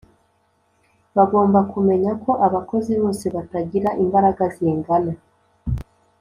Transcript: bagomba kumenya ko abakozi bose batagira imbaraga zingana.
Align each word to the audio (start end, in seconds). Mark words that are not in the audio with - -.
bagomba 1.15 1.59
kumenya 1.71 2.11
ko 2.23 2.31
abakozi 2.47 2.91
bose 3.01 3.25
batagira 3.35 3.89
imbaraga 4.03 4.43
zingana. 4.55 5.13